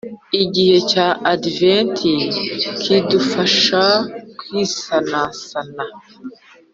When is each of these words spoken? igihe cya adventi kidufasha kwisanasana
igihe 0.43 0.77
cya 0.91 1.07
adventi 1.33 2.11
kidufasha 2.81 3.83
kwisanasana 4.39 5.85